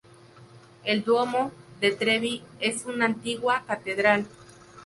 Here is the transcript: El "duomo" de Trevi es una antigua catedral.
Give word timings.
El 0.83 1.03
"duomo" 1.03 1.51
de 1.79 1.91
Trevi 1.91 2.41
es 2.59 2.85
una 2.87 3.05
antigua 3.05 3.61
catedral. 3.67 4.25